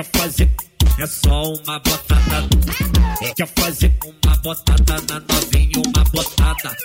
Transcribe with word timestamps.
Quer 0.00 0.18
fazer 0.18 0.50
é 0.98 1.06
só 1.06 1.42
uma 1.42 1.78
botada. 1.78 2.48
Quer 3.36 3.46
fazer 3.48 3.92
uma 4.02 4.36
botada 4.36 4.96
na 5.02 5.20
novinha, 5.20 5.82
uma 5.86 6.04
botada. 6.04 6.76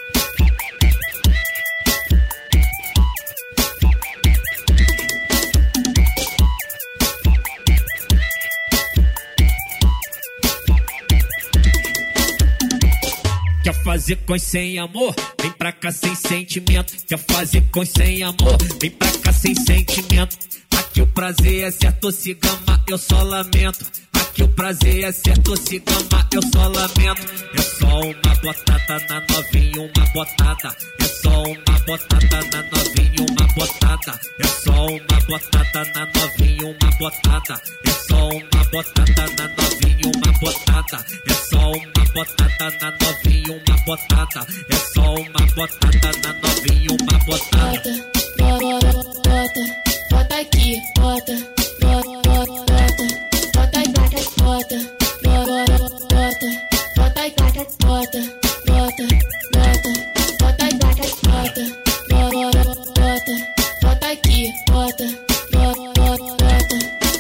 Quer 13.64 13.84
fazer 13.86 14.16
com 14.26 14.38
sem 14.38 14.78
amor? 14.78 15.16
Vem 15.42 15.52
pra 15.54 15.72
cá 15.72 15.90
sem 15.90 16.14
sentimento. 16.16 16.94
Quer 17.08 17.20
fazer 17.20 17.64
com 17.72 17.86
sem 17.86 18.24
amor? 18.24 18.58
Vem 18.82 18.92
pra 18.92 19.10
cá 19.20 19.32
sem 19.32 19.56
sentimento. 19.56 20.38
Aqui 20.96 21.02
o 21.02 21.08
prazer 21.08 21.64
é 21.66 21.72
certo, 21.72 22.10
se 22.10 22.34
gama, 22.36 22.82
eu 22.88 22.98
só 22.98 23.22
lamento. 23.22 23.86
Aqui 24.14 24.44
o 24.44 24.48
prazer 24.48 25.04
é 25.04 25.12
certo, 25.12 25.58
se 25.58 25.80
gama, 25.80 26.26
eu 26.34 26.42
só 26.42 26.70
lamento. 26.70 27.22
É 27.54 27.62
só 27.62 28.00
uma 28.00 28.36
botada 28.42 29.06
na 29.10 29.20
novinha, 29.20 29.82
uma 29.82 30.06
botada. 30.14 30.74
É 31.02 31.04
só 31.04 31.44
uma 31.44 31.80
botada 31.86 32.40
na 32.50 32.64
novinha, 32.64 33.26
uma 33.30 33.48
botada. 33.56 34.20
É 34.40 34.48
só 34.48 34.86
uma 34.86 35.20
botada 35.28 35.86
na 35.94 36.06
novinha, 36.16 36.66
uma 36.66 36.92
botada. 36.98 37.62
É 37.86 37.92
só 37.92 38.30
uma 38.30 38.64
botada 38.72 39.28
na 39.36 39.48
novinha, 39.50 40.12
uma 40.16 40.32
botada. 40.40 41.06
É 41.28 41.34
só 41.34 41.72
uma 41.72 42.06
botada 42.14 42.72
na 42.80 42.92
novinha, 43.02 43.62
uma 43.68 43.78
botada. 43.86 44.48
É 44.70 44.76
só 44.94 45.14
uma 45.14 45.46
botada 45.56 46.12
na 46.24 46.34
novinha, 46.40 46.98
uma 47.02 47.20
botada. 47.26 48.16
Bota, 48.38 48.60
bota, 48.60 49.04
bota, 49.26 49.85
bota 50.36 50.42
aqui, 50.42 50.82
bota, 50.98 51.34
bota, 51.80 52.10
bota, 52.28 52.64
bota 52.66 53.06
bota, 53.54 53.80
bota, 54.44 54.80
bota, 55.24 55.24
bota, 55.24 56.40
bota 56.96 56.96
bota, 56.96 57.30
bota, 57.46 57.64
bota, 57.86 58.20
bota, 58.66 59.00
bota 60.40 60.66
bota, 60.66 61.06
bota, 61.16 61.64
bota, 62.10 62.64
bota, 62.96 63.36
bota 63.82 64.08
aqui, 64.12 64.52
bota, 64.68 65.08
bota, 65.52 65.84
bota, 65.96 66.36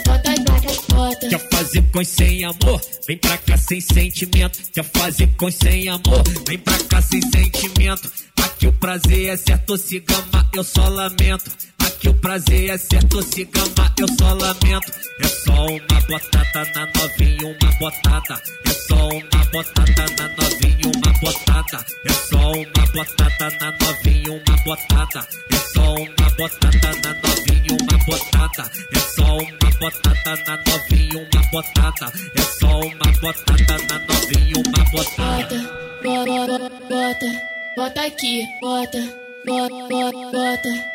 bota 0.05 0.31
bota, 0.44 0.72
bota. 0.94 1.29
Quer 1.29 1.50
fazer 1.50 1.83
com 1.91 2.03
sem 2.03 2.44
amor? 2.44 2.81
Vem 3.07 3.17
pra 3.17 3.38
cá 3.38 3.57
sem 3.57 3.79
sentimento. 3.79 4.59
Quer 4.73 4.83
fazer 4.83 5.27
com 5.38 5.50
sem 5.52 5.88
amor? 5.88 6.23
Vem 6.45 6.57
pra 6.57 6.77
cá 6.89 7.02
sem 7.02 7.22
sentimento. 7.22 8.11
Aqui 8.44 8.67
o 8.67 8.73
prazer 8.73 9.29
é 9.29 9.38
certo, 9.38 9.77
se 9.77 10.00
gama, 10.00 10.50
eu 10.53 10.63
só 10.66 10.89
lamento. 10.89 11.74
Aqui 12.05 12.09
o 12.11 12.21
prazer 12.21 12.69
é 12.69 12.77
certo, 12.77 13.19
se 13.23 13.45
gama, 13.45 13.91
eu 13.97 14.07
só 14.19 14.33
lamento. 14.33 14.91
É 15.19 15.27
só 15.27 15.65
uma 15.65 16.01
botada 16.07 16.71
na 16.75 16.85
novinha, 16.85 17.47
uma 17.47 17.71
botada. 17.79 18.41
É 18.63 18.69
só 18.69 19.09
uma 19.09 19.45
botada 19.51 20.05
na 20.15 20.27
novinha, 20.37 20.91
uma 20.93 21.13
botada. 21.19 21.85
É 22.05 22.13
só 22.13 22.51
uma 22.51 22.85
botada 22.93 23.57
na 23.59 23.71
novinha, 23.71 24.31
uma 24.33 24.57
botada. 24.63 25.27
É 25.51 25.57
só 25.73 25.95
uma 25.95 26.29
botada 26.37 26.91
na 27.01 27.13
novinha, 27.25 27.77
uma 27.81 27.97
botada. 28.05 28.71
É 28.93 28.99
só 28.99 29.37
uma 29.37 29.71
botada 29.79 30.43
na 30.45 30.57
novinha, 30.57 31.27
uma 31.33 31.41
botada. 31.51 32.13
É 32.35 32.41
só 32.41 32.81
uma 32.81 33.11
botada 33.19 33.77
na 33.89 33.99
novinha, 34.13 34.63
uma 34.63 34.83
botada. 34.91 35.57
Bota, 36.03 36.29
bota, 36.29 36.69
bota, 36.87 37.41
bota 37.75 38.05
aqui, 38.05 38.43
bota, 38.61 39.01
bota, 39.43 39.89
bota, 39.89 40.94